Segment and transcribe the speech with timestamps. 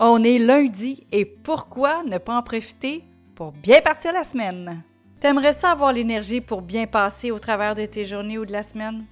[0.00, 3.02] On est lundi et pourquoi ne pas en profiter
[3.34, 4.84] pour bien partir la semaine?
[5.18, 8.62] T'aimerais ça avoir l'énergie pour bien passer au travers de tes journées ou de la
[8.62, 9.06] semaine?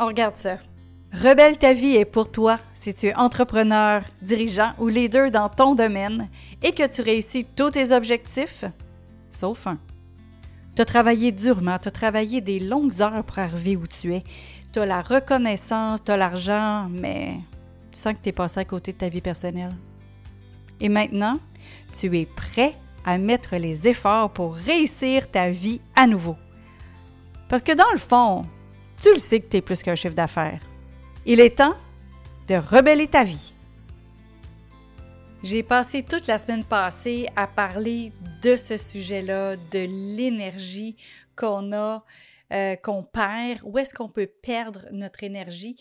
[0.00, 0.58] On regarde ça.
[1.12, 5.76] Rebelle ta vie est pour toi si tu es entrepreneur, dirigeant ou leader dans ton
[5.76, 6.28] domaine
[6.60, 8.64] et que tu réussis tous tes objectifs,
[9.30, 9.78] sauf un.
[10.74, 14.24] Tu as travaillé durement, tu as travaillé des longues heures pour arriver où tu es.
[14.72, 17.36] Tu la reconnaissance, tu l'argent, mais
[17.92, 19.72] tu sens que tu passé à côté de ta vie personnelle.
[20.80, 21.34] Et maintenant,
[21.98, 22.74] tu es prêt
[23.04, 26.36] à mettre les efforts pour réussir ta vie à nouveau.
[27.48, 28.42] Parce que dans le fond,
[29.00, 30.60] tu le sais que tu es plus qu'un chiffre d'affaires.
[31.24, 31.76] Il est temps
[32.48, 33.52] de rebeller ta vie.
[35.42, 40.96] J'ai passé toute la semaine passée à parler de ce sujet-là, de l'énergie
[41.36, 42.04] qu'on a
[42.52, 45.74] euh, qu'on perd, où est-ce qu'on peut perdre notre énergie.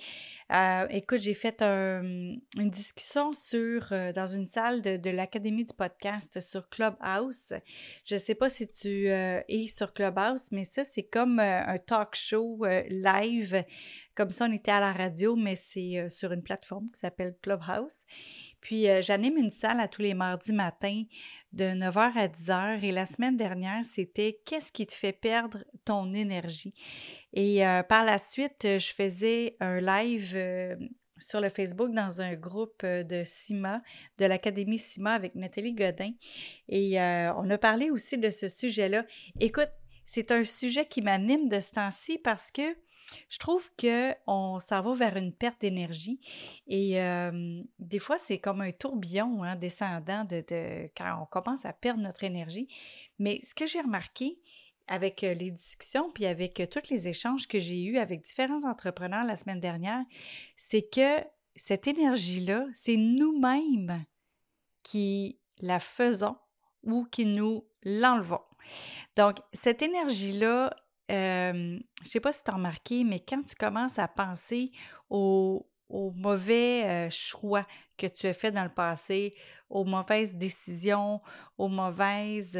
[0.51, 6.39] Euh, écoute, j'ai fait une discussion sur euh, dans une salle de, l'Académie du podcast
[6.39, 7.53] sur Clubhouse.
[8.05, 12.15] Je ne sais pas si tu es sur Clubhouse, mais ça, c'est comme un talk
[12.15, 13.65] show live
[14.15, 17.35] comme ça, on était à la radio, mais c'est euh, sur une plateforme qui s'appelle
[17.41, 18.05] Clubhouse.
[18.61, 21.03] Puis, euh, j'anime une salle à tous les mardis matins
[21.51, 22.83] de 9h à 10h.
[22.83, 26.73] Et la semaine dernière, c'était Qu'est-ce qui te fait perdre ton énergie?
[27.35, 30.77] Et euh, par la suite, je faisais un live
[31.17, 33.81] sur le Facebook dans un groupe de CIMA,
[34.19, 36.11] de l'Académie CIMA avec Nathalie Godin.
[36.69, 39.05] Et on a parlé aussi de ce sujet-là.
[39.39, 39.69] Écoute,
[40.05, 42.75] c'est un sujet qui m'anime de ce temps-ci parce que
[43.29, 46.19] je trouve qu'on s'en va vers une perte d'énergie
[46.67, 46.99] et
[47.79, 50.43] des fois, c'est comme un tourbillon hein, descendant de,
[50.97, 52.67] quand on commence à perdre notre énergie.
[53.19, 54.39] Mais ce que j'ai remarqué
[54.87, 59.35] avec les discussions puis avec tous les échanges que j'ai eus avec différents entrepreneurs la
[59.35, 60.03] semaine dernière,
[60.55, 61.23] c'est que
[61.55, 64.05] cette énergie-là, c'est nous-mêmes
[64.83, 66.35] qui la faisons
[66.83, 68.41] ou qui nous l'enlevons.
[69.17, 70.75] Donc, cette énergie-là,
[71.09, 74.71] je je sais pas si tu as remarqué, mais quand tu commences à penser
[75.89, 77.65] aux, mauvais choix
[77.97, 79.33] que tu as fait dans le passé,
[79.69, 81.21] aux mauvaises décisions,
[81.57, 82.57] aux mauvaises,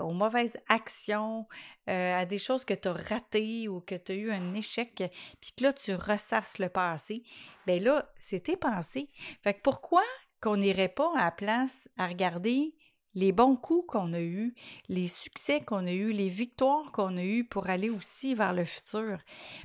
[0.00, 1.46] aux mauvaises actions,
[1.86, 5.02] à des choses que tu as ratées ou que tu as eu un échec,
[5.40, 7.22] puis que là, tu ressasses le passé,
[7.66, 9.08] bien là, c'est tes pensées.
[9.42, 10.02] Fait que pourquoi
[10.44, 12.74] qu'on n'irait pas à la place à regarder
[13.14, 14.54] les bons coups qu'on a eus,
[14.88, 18.66] les succès qu'on a eus, les victoires qu'on a eues pour aller aussi vers le
[18.66, 19.18] futur?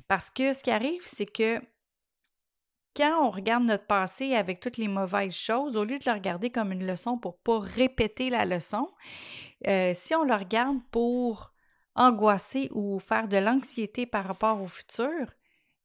[0.08, 1.60] Parce que ce qui arrive, c'est que
[2.96, 6.50] quand on regarde notre passé avec toutes les mauvaises choses, au lieu de le regarder
[6.50, 8.88] comme une leçon pour ne pas répéter la leçon,
[9.66, 11.52] euh, si on le regarde pour
[11.94, 15.32] angoisser ou faire de l'anxiété par rapport au futur,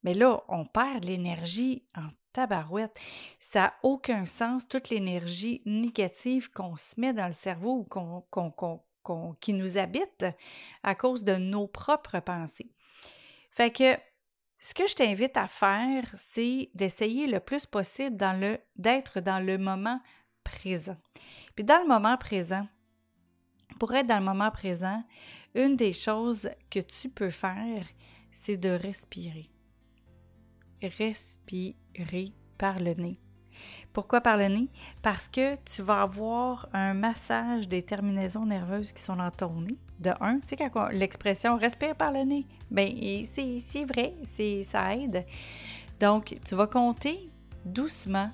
[0.03, 2.95] mais là, on perd l'énergie en tabarouette.
[3.39, 9.53] Ça n'a aucun sens, toute l'énergie négative qu'on se met dans le cerveau ou qui
[9.53, 10.25] nous habite
[10.83, 12.69] à cause de nos propres pensées.
[13.51, 13.97] Fait que
[14.65, 18.17] ce que je t'invite à faire, c'est d'essayer le plus possible
[18.75, 20.01] d'être dans le moment
[20.43, 20.97] présent.
[21.55, 22.67] Puis dans le moment présent,
[23.79, 25.03] pour être dans le moment présent,
[25.53, 27.85] une des choses que tu peux faire,
[28.31, 29.51] c'est de respirer
[30.81, 33.19] respirer par le nez.
[33.93, 34.67] Pourquoi par le nez?
[35.01, 39.77] Parce que tu vas avoir un massage des terminaisons nerveuses qui sont dans ton nez.
[39.99, 44.13] De un, tu sais, quand l'expression respire par le nez, bien, c'est vrai,
[44.63, 45.25] ça aide.
[45.99, 47.29] Donc, tu vas compter
[47.63, 48.29] doucement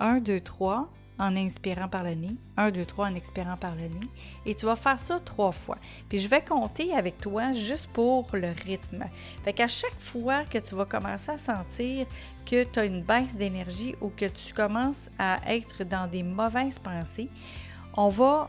[0.00, 3.82] 1, 2, 3 en inspirant par le nez, 1, 2, 3 en expirant par le
[3.82, 4.08] nez,
[4.46, 5.76] et tu vas faire ça trois fois.
[6.08, 9.04] Puis je vais compter avec toi juste pour le rythme.
[9.44, 12.06] Fait qu'à chaque fois que tu vas commencer à sentir
[12.46, 16.78] que tu as une baisse d'énergie ou que tu commences à être dans des mauvaises
[16.78, 17.28] pensées,
[17.96, 18.48] on va,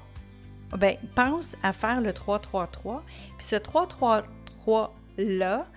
[0.78, 3.02] ben, pense à faire le 3-3-3.
[3.38, 5.68] Puis ce 3-3-3-là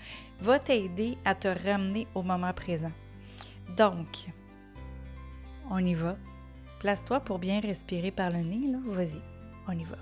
[0.40, 2.92] va t'aider à te ramener au moment présent.
[3.76, 4.28] Donc,
[5.70, 6.16] on y va.
[6.84, 8.76] Place-toi pour bien respirer par le nez, là.
[8.84, 9.22] Vas-y,
[9.66, 9.96] on y va.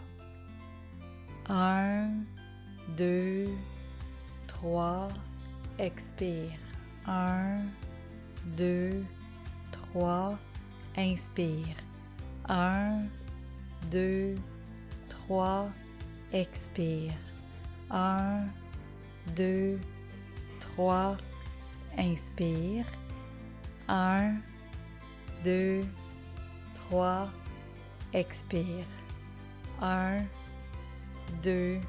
[1.48, 2.10] Un,
[2.96, 3.46] deux,
[4.48, 5.06] trois,
[5.78, 6.58] expire.
[7.06, 7.60] Un,
[8.56, 9.04] deux,
[9.70, 10.36] trois,
[10.96, 11.76] inspire.
[12.48, 13.02] Un,
[13.92, 14.34] deux,
[15.08, 15.68] trois,
[16.32, 17.14] expire.
[17.92, 18.46] Un,
[19.36, 19.78] deux,
[20.58, 21.16] trois,
[21.96, 22.86] inspire.
[23.86, 24.34] Un,
[25.44, 25.82] deux,
[26.92, 27.26] 3,
[28.12, 28.84] expire.
[29.80, 30.18] 1,
[31.42, 31.80] 2,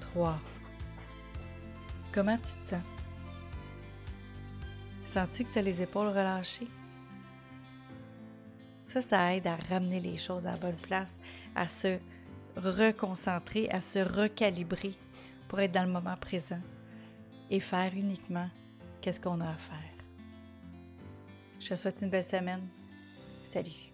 [0.00, 0.36] 3.
[2.12, 2.82] Comment tu te sens?
[5.04, 6.66] Sens-tu que tu as les épaules relâchées?
[8.82, 11.14] Ça, ça aide à ramener les choses à la bonne place,
[11.54, 11.96] à se
[12.56, 14.96] reconcentrer, à se recalibrer
[15.46, 16.60] pour être dans le moment présent
[17.48, 18.50] et faire uniquement
[19.00, 20.04] qu'est-ce qu'on a à faire.
[21.60, 22.66] Je te souhaite une belle semaine.
[23.44, 23.85] Salut.